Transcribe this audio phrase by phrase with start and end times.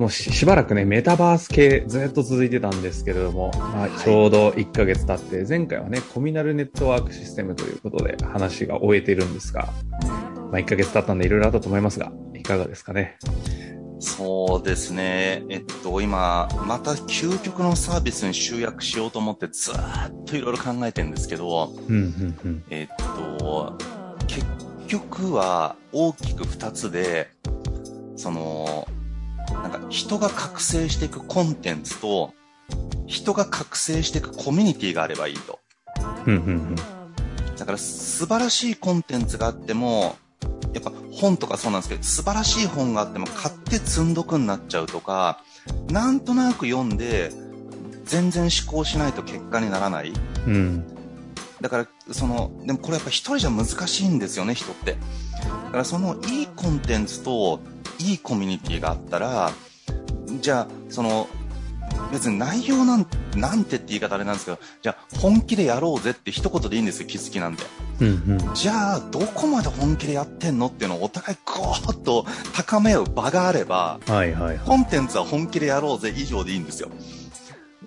[0.00, 0.04] はい。
[0.04, 9.68] もうしばらくね、メタバース系ずっと続いてたんですけれども、まあ、ちょうど1ヶ月経って、前回はね、コミナルネットワークシステムということで話が終えているんですが、
[10.50, 13.18] まあ、1ヶ月経ったんでいろいろあったと思いますが、いかがですかね？
[14.02, 15.44] そうですね。
[15.50, 19.74] えっと、今、また究極のサービスに集約しようと思ってずっ
[20.24, 21.70] といろいろ考えてるんですけど、
[22.70, 22.96] えっ
[23.38, 23.76] と、
[24.26, 24.46] 結
[24.88, 27.28] 局は大きく2つで、
[28.16, 28.88] その、
[29.52, 32.32] なんか人が覚醒していくコンテンツと、
[33.06, 35.58] 人が覚醒していくコミュニティがあればいいと。
[37.58, 40.16] だから素晴らしいコンテンツがあっても、
[40.72, 45.42] やっぱ本とかそうなんですけど、素晴らしい本があっても買って積んどくになっちゃうとか、
[45.90, 47.32] なんとなく読んで、
[48.04, 50.12] 全然思考しないと結果にならない。
[50.46, 50.84] うん。
[51.60, 54.96] だから、その、でもこれやっぱ一人じゃ難しいんですよね、人って。
[55.66, 57.60] だからそのいいコンテンツと
[58.00, 59.52] いいコミュニティがあったら、
[60.40, 61.28] じゃあ、その、
[62.12, 67.64] 別に内容なんなんてって言い方あれなんですけど、じゃあ本気でやろうぜって一言でいいんですよ、気づきなんで。
[68.00, 68.10] うんう
[68.52, 70.68] ん、じゃあ、どこまで本気でやってんの？
[70.68, 76.88] っていうのをお互いゴーッと高め合う場があれば、はいはいはい、コンテンツは本気でやろうぜ以上でいいんですよ。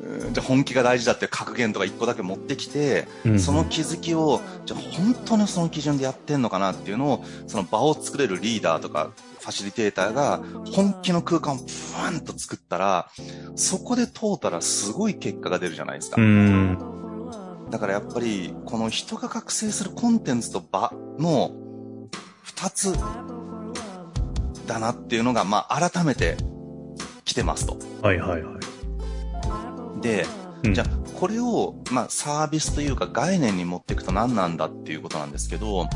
[0.02, 13.10] じゃあ本気が大事だって格言とか一個だけ持ってきて、うん、その気づきを、じゃあ本当にその基準でやってんのかなっていうのを、その場を作れるリーダーとか、ファシリテーターが本気の空間をふわんと作ったら、
[13.56, 16.18] そこで通ったらすごい結果が出るじゃないですか。
[17.70, 21.52] だからやっぱり、この人が覚醒するコンテンツと場の
[22.42, 22.94] 二つ
[24.66, 26.38] だなっていうのが、まあ改めて
[27.26, 27.78] 来てますと。
[28.02, 28.63] はいはいはい。
[30.04, 30.26] で、
[30.64, 30.88] うん、じゃあ、
[31.20, 35.88] これを、まあ、サービスというか概念に持っていくと何なんだっていうことなんですけど、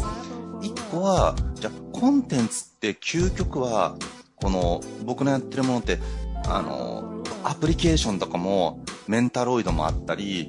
[0.62, 3.96] 一個は、じゃあ、コンテンツって究極は、
[4.38, 6.00] この、僕のやってるものって、
[6.48, 10.48] あの、アプリケーションとかも、メンタロイドもあったり、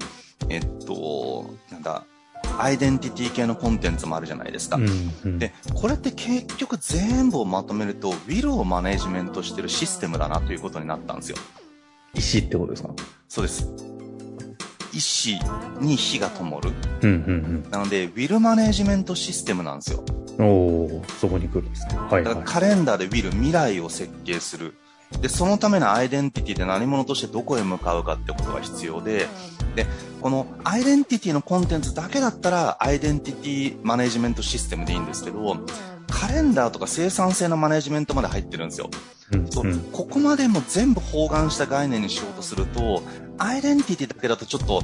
[0.48, 2.04] えっと、なんだ、
[2.58, 4.76] アイデンティティ系のコンテンツもあるじゃないですか。
[4.76, 11.36] うんうん、で、これって結局全部をまとめると、ウィルをマネジメントしてるシステムだなということになったんですよ。
[12.18, 12.90] 石ってことですか？
[13.28, 13.66] そうです。
[14.92, 15.38] 石
[15.80, 16.70] に火が灯る。
[17.02, 17.70] うんうんうん。
[17.70, 20.04] なので、ウィルマネジメントシステムなんですよ。
[20.40, 21.96] おおそこに来るんですね。
[21.96, 24.74] はい、はい、カレンダーでウィル、未来を設計する。
[25.20, 29.26] で、そのためのアイデンティティで何者としてどこへ向かうかってことが必要で、
[29.74, 29.86] で、
[30.20, 35.56] このアイデンティティのコンテンツだけだったら、アイデンティティマネジメントシステムでいいんですけど、
[36.28, 38.90] カレンダーとか生産性のマネジメントまで入ってるんですよ。
[39.50, 43.02] そう、ここまでも全部包含した概念にしようとすると、
[43.38, 44.82] アイデンティティだけだとちょっと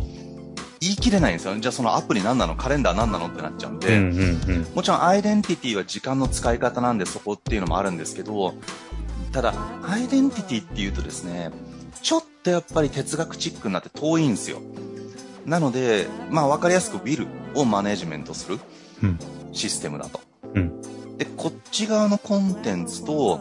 [0.81, 1.55] 言い切れないんですよ。
[1.59, 2.57] じゃあそのアプリ何なの？
[2.57, 3.27] カレンダー何なの？
[3.27, 4.01] ってなっちゃうんで、
[4.75, 8.55] もちろんアイデンティティは時間の使い方なんでそこっていうのもあるんですけど、
[9.33, 9.53] ただ、
[9.83, 11.51] アイデンティティっていうとですね、
[12.01, 14.63] ちょっとやっぱり哲学チックになって遠いんですよ。
[15.45, 18.59] なので、まあ分かりやすく Will をマネジメントする
[19.53, 20.21] システムだと。
[20.55, 20.81] うん、
[21.19, 23.41] で、こっち側のコンテンツと、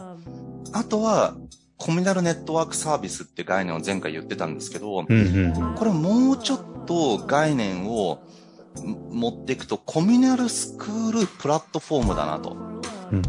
[0.72, 1.34] あとは、
[1.76, 8.22] コミナルネットワークサービスって概念を前回言ってたんですけど、これもうちょっと概念を
[9.10, 12.56] 持っていくと、コミナルスクールプラットフォームだなと。
[13.12, 13.22] うん、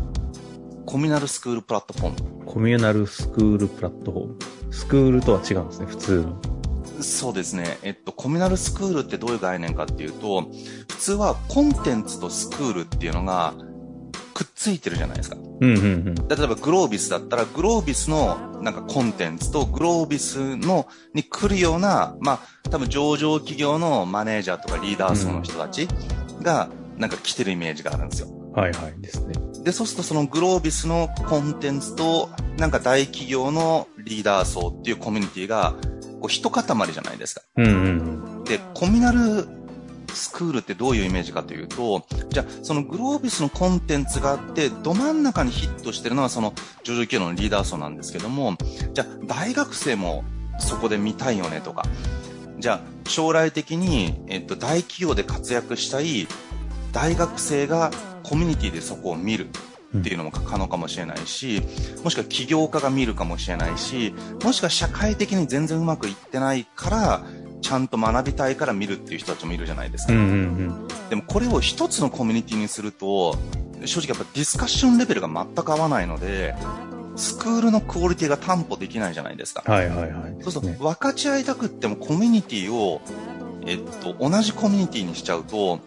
[0.85, 2.45] コミナルスクールプラットフォーム。
[2.45, 4.37] コミュナルスクールプラットフォーム。
[4.71, 6.41] スクールとは違うんですね、普通の。
[7.01, 7.77] そうですね。
[7.83, 10.43] えっと、コミュナルスクールってどういう概念かっていうと、
[10.87, 13.53] 普通はコンテンツとスクールっていうのが
[14.35, 15.37] くっついてるじゃないですか。
[15.37, 22.33] うんうんうん、例えばグロービスだったら、グロービスのなんかコンテンツとグロービスのに来るような、ま
[22.65, 25.87] あ、多分上場企業のマネージャーとかリーダー層の人たち
[26.41, 26.67] が
[26.97, 28.27] なんか来てるイメージがあるんですよ。
[28.53, 29.35] はいはいですね。
[29.63, 35.75] で、そうするとそのグロービスのコンテンツと、なんか大企業のリーダー層っていうコミュニティが、
[36.19, 37.41] こう一塊じゃないですか。
[37.55, 39.47] うんうんで、コミナル
[40.15, 46.53] スクールってどういうイメージかというと、じゃあ、そのグロービスのコンテンツがあって、ど真ん中にヒットしてるのはその
[46.83, 48.55] 上場企業のリーダー層なんですけども、
[48.93, 50.23] じゃあ、大学生も
[50.59, 51.83] そこで見たいよねとか、
[52.59, 56.27] じゃあ、将来的に、えっと、大企業で活躍したい
[56.91, 57.91] 大学生が
[58.23, 59.49] コミュニティでそこを見る
[59.97, 61.61] っていうのも可能かもしれないし、
[62.03, 64.13] もしくは起業家が見るかもしれないし、
[64.43, 67.23] もしくは社会的に全然うまくいってないから、
[67.61, 70.13] ちゃんと学びたいから見るっていう人たちもいるじゃないですか。
[70.13, 73.35] うんうんうん、でもこれを一つのコミュニティにすると、
[73.85, 76.55] 正直やっぱディスカッションレベルが全く合わないので、
[77.15, 79.63] スクールのクオリティが担保できないじゃないですか。
[79.71, 80.35] はいはいはい。
[80.41, 83.01] そうすると、分かち合いたくってもコミュニティを、
[83.65, 85.79] えっと、同じコミュニティにしちゃうと、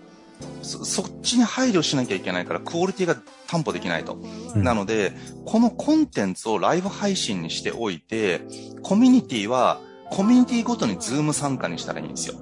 [0.62, 3.16] そそっちに配慮しなきゃいけないからクオリティが
[3.48, 4.14] 担保できないと。
[4.54, 5.12] うん、なので、
[5.44, 8.42] このコンテンツをライブ配信にしておいて、
[8.82, 9.80] コミュニティは
[10.10, 12.34] コミュニティごとに Zoom 参加にしたらいいんですよ。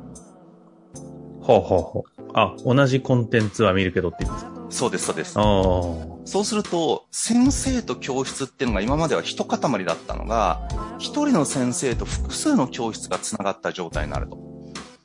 [1.41, 2.31] ほうほうほう。
[2.35, 4.67] あ、同じコンテンツは見るけどって言うんですか？
[4.69, 5.33] そうです、そうです。
[5.35, 10.69] そうすると、先生と教室っていうのが今までは一塊だったのが、
[10.99, 14.39] 一人の先生と複数の教室が繋がった状態になると。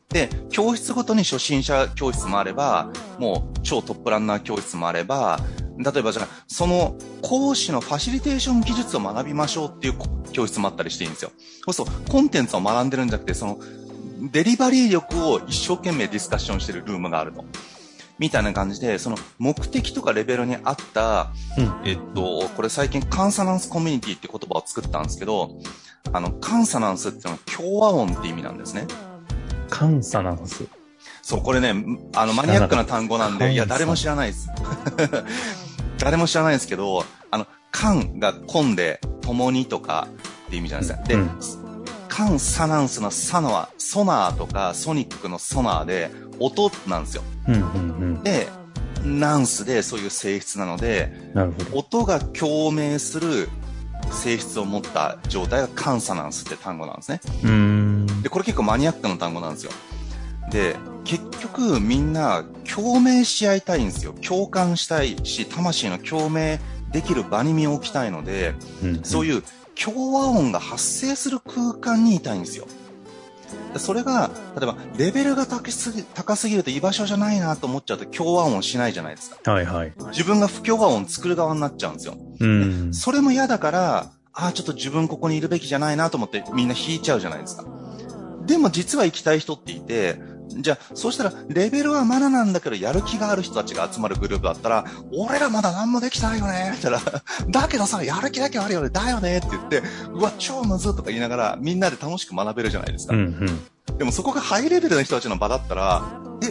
[0.09, 5.39] で、教室ごとに初心者教室もあれば、もう超トップランナー教室もあれば、
[5.83, 9.93] 例えばじゃあ、その講師のファシリテーション技術を学びましょうっていう
[10.31, 11.31] 教室もあったりしていいんですよ。
[11.65, 13.59] そうすると、コンテンツを学んでるんじゃなくて、その、
[14.31, 17.43] デリバリー力を一生懸命ディスカッションしてるルームがあると。
[18.19, 25.49] みたいな感じで、その目的とかレベルに合った、うん、えっと、これ最近カンサナンスコミュニティって言葉を作ったんですけど、
[26.13, 28.85] あの、カンサナンスっていうのは共和音って意味なんですね。
[29.71, 30.67] カンサナンス
[31.23, 31.73] そう、これね、
[32.15, 34.49] あの、マニアックな単語なんで、いや、誰も知らないです。
[36.01, 40.07] 誰も知らないですけど、あの、カンがコンで、共にとか
[40.47, 41.07] って意味じゃないですか。
[41.07, 41.29] で、うん、
[42.07, 46.09] カンサナンスのサナは、ソナーとかソニックのソナーで、
[46.39, 47.23] 音なんですよ。
[47.47, 47.65] うんうんう
[48.19, 48.47] ん、で、
[49.05, 51.13] ナンスでそういう性質なので、
[51.71, 53.47] 音が共鳴する
[54.11, 57.21] 性質を持った状態がカンサナンスって単語なんですね。
[58.23, 59.71] で、これ結構マニアックな単語なんですよ。
[60.49, 64.13] で、結局みんな共鳴し合いたいんですよ。
[64.13, 66.59] 共感したいし、魂の共鳴
[66.91, 68.53] できる場に身を置きたいので、
[68.83, 69.43] うんうん、そういう
[69.75, 72.67] 共和音が発生する空間にいたいんですよ。
[73.75, 79.51] それが、例えば、レベルが高すぎ高すぎると居場所じゃないなと思っちゃうと共和音しないじゃないですか。
[79.51, 79.93] はいはい。
[80.11, 82.15] 自分が不協和音作る側になっちゃうんですよ。
[82.39, 82.93] うん。
[82.93, 87.65] それも嫌だから、ああ、ちょっと自分ここにいるべきじゃないなと思ってみんな引いちゃうじゃないですか。
[88.45, 90.21] でも実は行きたい人っていて、
[90.57, 99.83] じゃあ、そうしたら、レベルはまだなんだけど、やる気がある人たちが集まるグループだったら、俺らまだ何もできてないよねって言ったら、だけどさ、やる気だけあるよね、だよねって言って、
[100.13, 103.15] うわ、超むずとか言いながら、みんなで楽しく学べるじゃないですか。
[103.15, 103.21] うん
[103.89, 106.03] うん、でもそこがハイレベルの人たちの場だったら、
[106.43, 106.47] え、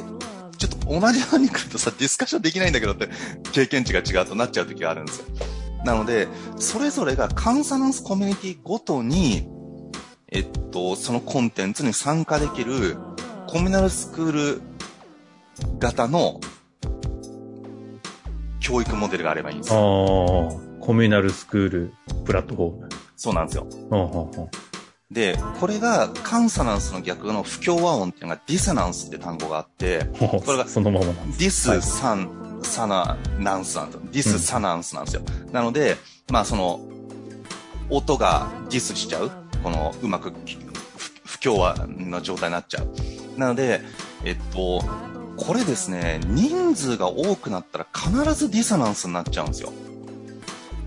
[0.57, 3.09] ちょっと同じ班に来るとさ、ディスカッションできないんだけどって、
[3.53, 5.25] 経験値が違うとなっちゃう時があるんですよ。
[5.85, 9.49] なので、それぞれがカンサナンスコミュニティごとに、
[10.29, 12.99] えっと、そのコンテンツに参加できる
[13.51, 14.63] コミュナルスクール
[15.81, 16.41] 型の
[18.61, 20.61] 教育モデルがあればいいんですよ。
[20.79, 21.93] コミュナルスクール
[22.25, 22.89] プラットフォーム。
[23.17, 23.67] そうなんですよ。
[25.11, 31.39] で、これがカンサナンスの逆の不協和音っていうのがディセナンスって単語があって、これがそのままなんです。
[31.41, 34.03] ディス、サン、サナ、ナンスなんですよ。
[34.13, 35.23] ディス、サナンスなんですよ。
[35.51, 35.97] なので、
[36.31, 36.79] まあその、
[37.89, 39.33] 音がディスしちゃう。
[39.65, 40.33] この、うまく
[41.25, 42.95] 不協和な状態になっちゃう。
[43.41, 43.81] なので、
[44.23, 44.83] えっと、
[45.37, 49.73] これですね、人数が多くなったら必ずディソナンスになっちゃうんですよ。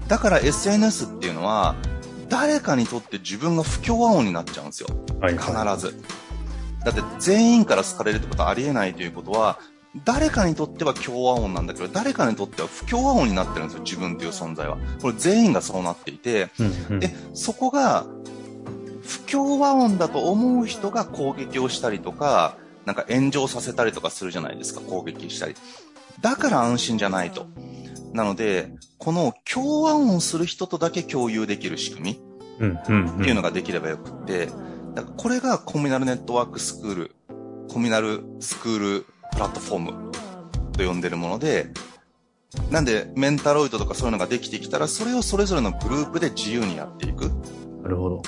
[0.07, 1.75] だから SNS っていうのは、
[2.29, 4.89] 誰かにとって自分が不協和音になっちゃうんですよ。
[5.19, 6.00] はい、必ず。
[6.86, 9.60] だって全員から好かれるってことはありえないということは、
[10.05, 14.77] 誰かにとっては共和音なんだけど、誰かにとっては不協和音になってるんですよ、自分っていう存在は。
[15.01, 18.05] これ全員がそうなっていて、うんうん、で、そこが
[19.03, 25.55] 不協和音だと思う人が攻撃をしたりとか、なんか炎上させたりとかするじゃないですか、攻撃したり。
[26.22, 27.48] だから安心じゃないと。
[28.13, 32.17] なので、この共和音する人とだけ共有できる仕組
[32.60, 34.48] みっていうのができればよくって、
[34.93, 37.15] だからこれがコミュナルネットワークスクール、
[37.69, 40.12] コミュナルスクールプラットフォーム
[40.74, 41.72] と呼んでるもので、
[42.69, 47.31] なんでメンタロイドとかそういうのができてきたら、それをそれぞれのグループで自由にやっていく。
[47.81, 48.22] なるほど。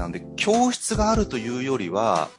[0.00, 2.30] なので、教室があるというよりは、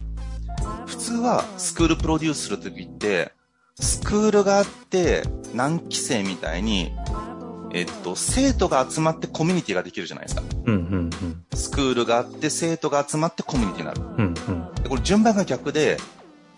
[0.87, 3.31] 普通はスクールプロデュースするときって、
[3.79, 6.91] スクールがあって、何期生みたいに、
[7.71, 10.41] えっと、生徒が集まってコミュニティができるじゃないですか。
[10.65, 11.45] うんうんうん。
[11.53, 14.01] スクールがあって生徒が集まってコミュニティになる。
[14.01, 15.97] うんうん、でこれ順番が逆で、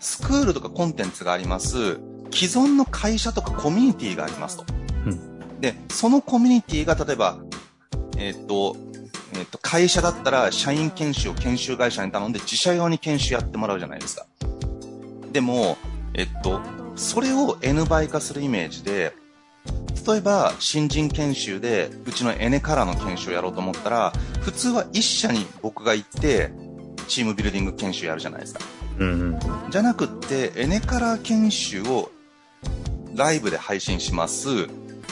[0.00, 2.00] スクールとかコンテンツがあります。
[2.32, 4.64] 既存の会社とかコミュニティがありますと。
[5.06, 7.38] うん、で、そのコミュニティが例えば、
[8.16, 8.76] えっ、と、
[9.36, 14.26] えっ、と、会社だったら社員研修を研修会社に頼んで自社用に研修やってもらうじゃないですか。
[15.32, 15.76] でも、
[16.14, 16.60] えっと、
[16.96, 19.14] それを N 倍化するイメージで、
[20.06, 24.12] 例えば、新人研修で、うちのエネカラーの研修をやろうと思ったら、
[24.42, 26.52] 普通は一社に僕が行って、
[27.08, 28.60] チームビルディング研修やるじゃないですか。
[28.98, 29.38] うんうん、
[29.70, 32.10] じゃなくって、エネカラー研修を
[33.14, 34.66] ライブで配信します。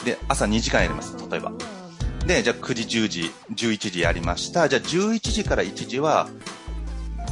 [0.05, 1.51] で、朝2時間やります、例えば。
[2.25, 4.69] で、じゃあ9時、10時、11時やりました。
[4.69, 6.29] じゃあ11時から1時は、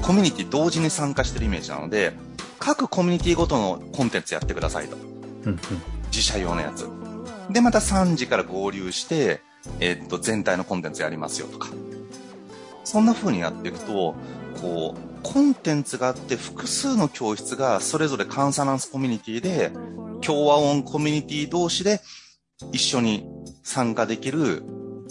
[0.01, 2.13] コミュニティ同時に参加してるイメージなので、
[2.59, 4.97] 各コミュニティごとのコンテンツやってくださいと。
[6.07, 6.87] 自社用のやつ。
[7.49, 9.41] で、また3時から合流して、
[9.79, 11.69] えー、っと、全体のコンテンツやりますよとか。
[12.83, 14.15] そんな風にやっていくと、
[14.61, 19.71] こう、コンテンツがあって複数の教室がそれぞれカンサナンスコミュニティで、
[20.21, 22.01] 共和音コミュニティ同士で
[22.71, 23.25] 一緒に
[23.63, 24.63] 参加できる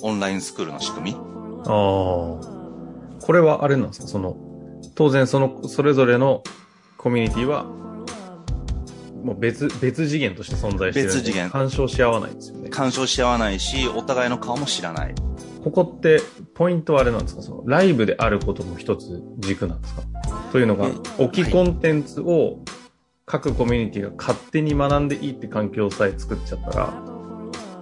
[0.02, 1.16] オンラインスクールの仕組み？
[1.16, 1.20] あ
[1.64, 1.66] あ。
[1.66, 4.06] これはあれなんですか？
[4.08, 4.36] その、
[4.94, 6.42] 当然その、それぞれの
[6.96, 7.64] コミュニティは、
[9.24, 11.06] もう別、別次元として存在してる。
[11.06, 11.50] 別次元。
[11.50, 12.70] 干渉し合わないですよね。
[12.70, 15.14] 干渉し合わないし、お互いの顔も知らない。
[15.62, 16.20] ここって、
[16.54, 17.42] ポイントはあれなんですか？
[17.42, 20.02] その、ライブであることも一つ軸なんですか？
[20.52, 20.88] というのが、
[21.18, 22.60] 置きコンテンツを
[23.26, 26.86] 各コミュニティが勝手に学んでいいって環境さえ作っちゃったら、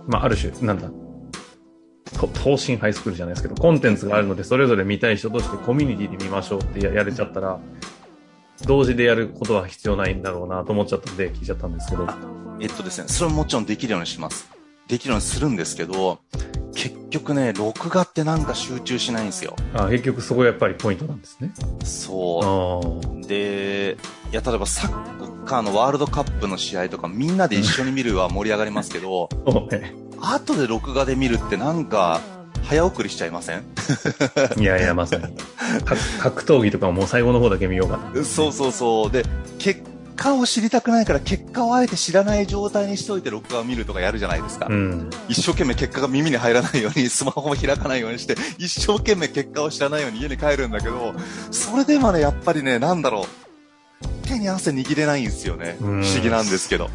[0.08, 0.90] まあ、ある種、なんだ、
[2.42, 7.58] 東進ハイスクールじゃないですけど、コンテンツがあるので、それぞれ見たい人としてコミュニティで見ましょうってやれちゃったら、
[8.64, 12.08] 同時でやることは必要ないんだろうなと思っちゃったんで聞いちゃったんですけど。
[12.60, 14.50] えっとですね、それももちろんできるようにします。
[14.88, 16.18] できるようにするんですけど、
[16.74, 19.54] 結局ね、録画ってなんか集中しないんですよ。
[19.74, 21.52] あ結局そこやっぱりポイントなんですね。
[21.84, 23.26] そう。
[23.26, 23.96] で、
[24.32, 29.28] いや、例えばサッカーのワールドカップの試合とかみんなで一緒に見るは盛り上がりますけど、
[30.20, 32.20] 後で録画で見るってなんか、
[32.64, 33.64] 早送りしちゃいません？
[34.58, 35.24] いやいや、まさに。
[36.20, 38.24] 格闘技とかもう最後の方だけ見ようかな。
[38.24, 39.10] そうそうそう。
[39.10, 39.24] で、
[39.58, 39.82] 結
[40.16, 44.66] 果を知りたくないから結果をあえて知らない状態にしといて録画を見るとかやるじゃないですか。
[44.68, 51.14] うん、一生懸命結果が耳に入らないように スマホも開かないようにして一生懸命結果を知らないように家に帰るんだけど、
[51.50, 54.26] それでもね、やっぱりね、なんだろう。
[54.26, 55.76] 手に汗握れないんですよね。
[55.80, 56.90] 不思議なんですけど。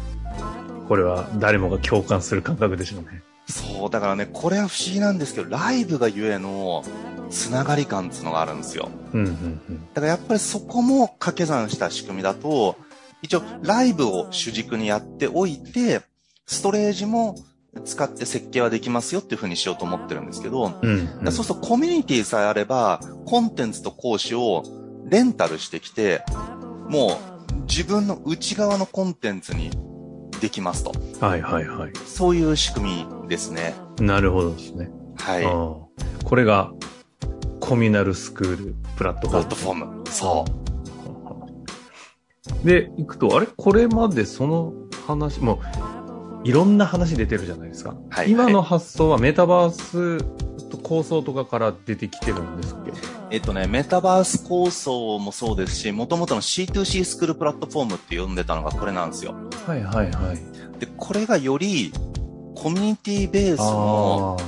[0.88, 3.22] これは誰もが共感する感覚でしょうね。
[3.46, 6.82] そう、だからね、これは不思議なんですけど、ライブがゆえの、
[7.30, 8.88] つながり感っていうのがあるんですよ。
[9.12, 9.86] うんうんうん。
[9.92, 12.76] だからやっぱりそこも掛け算した仕組みだと、
[13.22, 16.02] 一応ライブを主軸にやっておいて、
[16.46, 17.36] ストレージも
[17.84, 24.62] 使って設計はできますよっていう風にしようと思ってるんですけど、うん、うん、そうするとコミュニティさえあれば、コンテンツと講師を
[25.06, 26.22] レンタルしてきて、
[26.88, 27.18] も
[27.50, 29.70] う自分の内側のコンテンツに
[30.44, 30.92] できますと。
[31.24, 31.92] はいはいはい。
[32.04, 33.74] そういう仕組みですね。
[33.98, 34.90] なるほどですね。
[35.16, 35.44] はい。
[35.44, 36.70] これが、
[37.60, 39.46] コミュナルスクールプラットフォーム。
[39.46, 40.04] プラットフォーム。
[40.10, 40.44] そ
[42.62, 42.66] う。
[42.66, 43.46] で、行くと、あれ？
[43.56, 44.74] これまでその
[45.06, 45.62] 話、も
[46.44, 47.96] う、いろんな話出てるじゃないですか。
[48.10, 50.22] はい、今の発想はメタバース
[50.68, 52.90] と構想とかから出てきてるんですけ？
[52.90, 52.96] ど。
[53.30, 59.34] えっとね、メタバース構想もそうですし、もともとの C2C スクールプラットフォームって呼んでたのがこれなんですよ。
[59.66, 60.78] はいはいはい。
[60.78, 61.92] で、これがより
[62.54, 64.38] コミュニティベースの、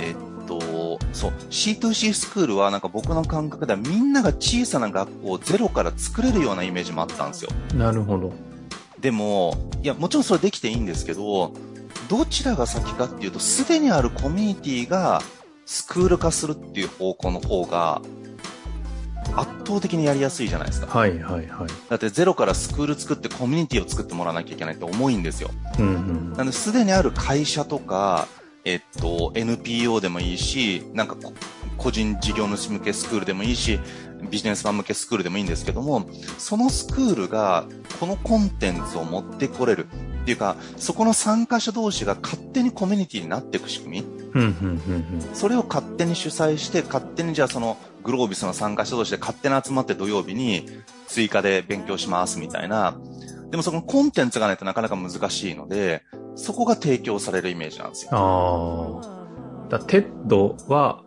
[0.00, 7.50] えっと、そう、C2C スクールはなんか僕の感覚ではみんなが小さな学校をゼロから作れるようなイメージもあったんですよ。
[7.74, 8.32] なるほど。
[8.98, 11.52] でも、いや、もちろんそれできていいんですけど、
[12.08, 15.22] どちらが先かっていうと、すでにあるコミュニティが
[15.66, 18.02] スクール化するっていう方向の方が、
[19.36, 20.86] 圧倒的にやりやすいじゃないですか。
[20.86, 21.68] はいはいはい。
[21.88, 25.50] だってゼロからスクール作ってコミュニティを作ってもらわなきゃいけないって重いんですよ。
[25.78, 26.32] うんうん。
[26.32, 28.28] なので、すでにある会社とか、
[28.64, 31.16] えっと、NPO でもいいし、なんか
[31.76, 33.80] 個人事業主向けスクールでもいいし、
[34.30, 37.66] ビジネスマン向けスクールでもいいんですけども、そのスクールが
[38.00, 39.86] このコンテンツを持ってこれる
[40.22, 44.23] っていうか、そこの参加者同士が勝手にコミュニティになっていく仕組み。
[45.32, 50.68] それを勝手に主催して、勝手にじゃあそのグロービスの参加者同士で勝手に集まって土曜日に
[51.06, 52.98] 追加で勉強しますみたいな。
[53.50, 56.02] でもそのコンテンツがないとなかなか難しいので、
[56.34, 58.10] そこが提供されるイメージなんですよ。
[58.12, 59.68] ああ。
[59.68, 61.02] だ TED は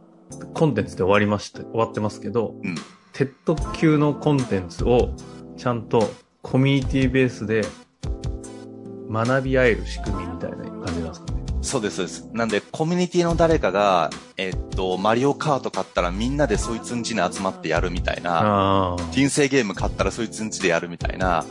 [0.53, 2.75] コンテンツで終わりまして、終わってますけど、うん、
[3.11, 5.09] TED 級のコンテンツを
[5.57, 6.09] ちゃんと
[6.41, 7.65] コミュニティベースで
[9.11, 10.96] 学び合える仕組みみたいな感じ。
[11.67, 12.29] そうです、そうです。
[12.33, 21.45] なんで、コミュニティの誰かが、えっと、マリオカート買ったらみんなでそいつんちに集まってやるみたいな、人生ゲーム買ったらそいつんちでやるみたいな、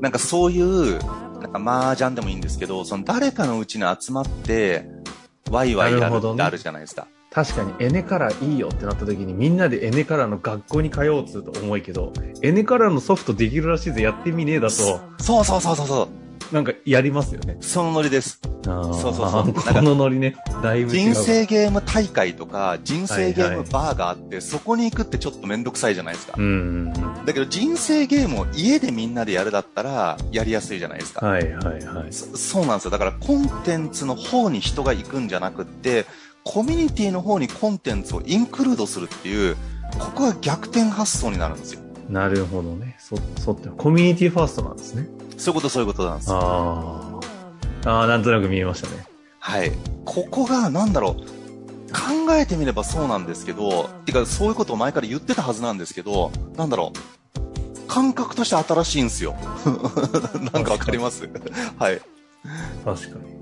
[0.00, 0.98] なんかそういう、
[1.40, 4.86] なんか麻雀でもいいんですけど、その誰かのうちに集まって、
[5.50, 7.06] ワイワイやるってあるじゃないですか。
[7.30, 14.74] 確かにエネカラーいいよってなった時にみんなでエネカラーの学校に通おうっつうと思いけど、エネカラーのソフトできるらしいぜやってみねえだと。
[14.74, 16.23] そうそうそうそうそう。
[16.54, 17.56] なんかやりますよね。
[17.60, 18.38] そのノリです。
[18.62, 19.52] そうそうそう。
[19.52, 20.36] このノリね。
[20.62, 26.34] だいぶ人生ゲーム大会とか、人生ゲームバーがあって、はいはい、そこに行くってちょっとめんどくさいじゃないですか。
[26.38, 26.92] うん。
[26.92, 31.26] だけど人生ゲームを家でみんなでやるだったら、やりやすいじゃないですか。
[31.26, 32.12] はいはいはい。
[32.12, 32.92] そそうなんですよ。
[32.92, 36.06] だからコンテンツの方に人が行くんじゃなくって、
[36.44, 39.56] コミュニティの方にコンテンツをインクルードするっていう、
[39.98, 41.80] ここは逆転発想になるんですよ。
[42.08, 42.96] なるほどね。
[42.98, 45.06] そ、そって、コミュニティファーストなんですね。
[45.38, 46.30] そういうこと、そういうことなんです。
[46.32, 47.20] あ
[47.84, 47.90] あ。
[47.90, 49.04] ああ、なんとなく見えましたね。
[49.38, 49.72] はい。
[50.04, 51.22] ここが、なんだろう。
[51.92, 57.88] 考えてみればそうなんですけど、てか、そういうことを前から言ってたはずなんですけど、なんだろう。
[57.88, 59.36] 感覚として新しいんですよ。
[60.52, 61.28] なんかわかります？
[61.78, 62.00] はい。
[62.84, 63.34] 確かに。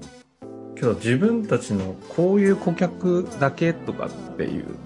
[0.74, 4.76] けど自分たちのこういう顧客だけとかっていう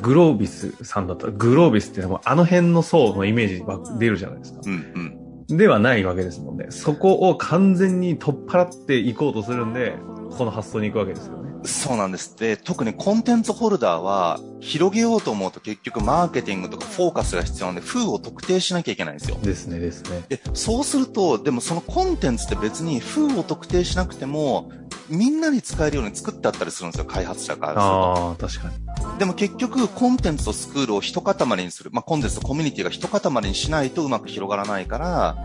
[0.00, 4.60] グロービスさんだったらグロービスっていうのはあの辺の層のイメージが出るじゃないですか。
[4.64, 5.18] うん
[5.50, 6.66] うん、ではないわけですもんね。
[6.70, 9.96] そこを完全に取っ払っていこうとするんで、
[10.36, 11.42] この発想に行くわけですよね。
[11.64, 12.36] そうなんです。
[12.36, 19.36] で、特にコンテンツホルダーは、広げようと思うと結局マーケティングとかフォーカスが必要なんで、風を特定しなきゃいけないんですよ。
[19.42, 20.22] ですね、ですね。
[20.28, 24.70] で、そうすると、でもそのコンテンツって別に風を特定しなくても、
[25.08, 29.18] みんなに使えるように作ってあったりするんですよ、開発者からああ、確かに。
[29.18, 31.90] でも結局、コンテンツとスクールを一塊にする。
[31.92, 35.44] まあ、コンテンツとコミュニティが一塊にしないとうまく広がらないから、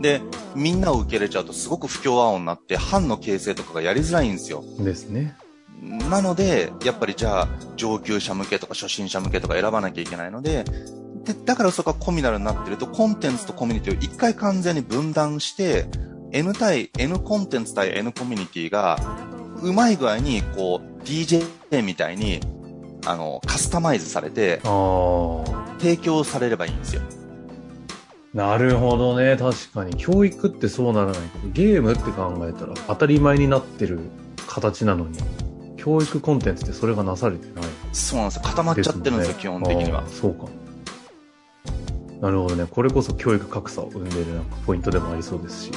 [0.00, 0.20] で、
[0.54, 4.62] みんなを受け入れちゃうとすごく不協和音になって、班の形成とかがやりづらいんですよ。
[4.78, 5.36] ですね。
[5.82, 10.64] なので、やっぱりじゃあ、上級者向けとか初心者向けとか選ばなきゃいけないので、
[11.24, 15.86] で、だからそこがコミナルになってると、コンテンツとコミュニティを一回完全に分断して、
[16.32, 18.98] N 対 N コンテンツ対 N コミュニティが、
[19.62, 21.42] うまい具合に、こう、DJ
[21.82, 22.40] みたいに、
[23.06, 24.60] あの、カスタマイズされて、
[25.78, 27.02] 提供されればいいんですよ。
[28.34, 29.36] なるほどね。
[29.36, 29.96] 確かに。
[29.96, 33.98] 教育ってそうならないけど、ゲームって考えたら当たり前になってる
[34.46, 35.18] 形なのに、
[35.78, 37.70] 教育コンテンツってそれがなされてない。
[37.92, 38.42] そうなんですよ。
[38.44, 40.06] 固まっちゃってるんですよ、基本的には。
[40.06, 40.44] そうか。
[42.20, 42.66] なるほどね。
[42.68, 45.72] これこそ教育格差を生んでるなんかポイントでもありそうですし。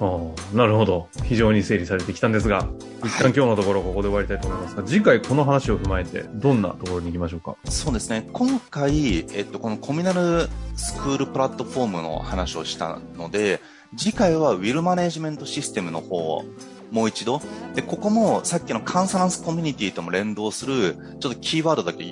[0.00, 1.08] ああ、なるほど。
[1.24, 2.66] 非常に整理されてきたんですが、
[3.04, 7.56] 一旦今日のところここで終わりたいと思いますが、次回この話を踏まえて、どんなところに行きましょうか？
[7.66, 8.26] そうですね。
[8.32, 13.60] 今回、えっと、このコミナルスクールプラットフォームの話をしたので、
[13.96, 16.44] 次回はウィルマネジメントシステムの方を
[16.90, 17.42] もう一度。
[17.74, 22.04] で、ここもさっきのカンサナンスコミュニティとも連動する、ちょっとキーワードだけ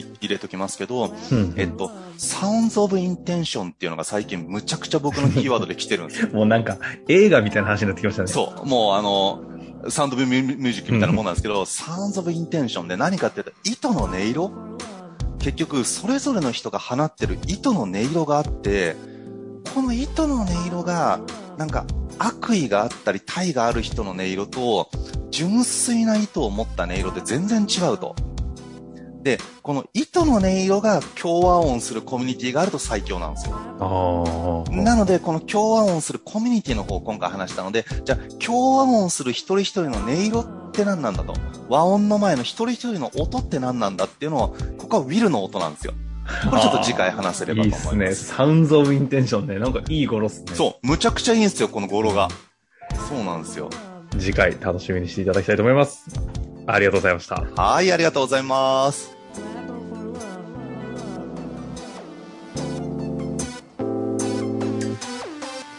[0.00, 6.28] 入れときますけど、うん、えっと、サウンズオブインテンションっていうのが最近むちゃくちゃ僕のキーワードで来てるんですよ。
[6.34, 6.78] もうなんか
[7.08, 8.28] 映画みたいな話になってきましたね。
[8.28, 8.66] そう。
[8.66, 9.42] もうあの、
[9.88, 14.50] サウンドオブミュージックみたいなもんなんですけど、サウンズオブインテンションで何かって言ったら、糸の音色？
[15.38, 18.96] 結局、それぞれの人が放ってる糸の音色があって、
[19.74, 21.20] この糸の音色が、
[21.58, 21.84] なんか
[22.18, 24.88] 悪意があったり、体がある人の音色と、
[25.30, 28.16] 純粋な意図を持った音色って全然違うと。
[29.24, 34.64] で、この糸の音色が共和音するコミュニティがあると最強なんですよ。
[34.70, 41.34] なので、この共和音するコミュニティの方を今回話したので、じゃあ、共和音する一人一人の音色って何なんだと。
[41.70, 45.94] 和音の前の一人一人の音って何なんだっていうのを、ここはウィルの音なんですよ。
[46.50, 47.94] これちょっと次回話せればと思います。
[47.94, 48.36] いいですね。
[48.36, 49.58] サウンズオブインテンションね。
[49.58, 50.54] なんかいい語呂っすね。
[50.54, 50.86] そう。
[50.86, 52.28] むちゃくちゃいいんですよ、この語呂が。
[53.08, 53.70] そうなんですよ。
[54.18, 56.04] 次回楽しみにしていただきたいと思います。
[56.66, 57.44] ありがとうございました。
[57.56, 59.13] はい、ありがとうございます。